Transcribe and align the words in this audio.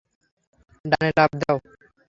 ডানে 0.85 1.09
লাফ 1.17 1.31
দাও। 1.41 1.57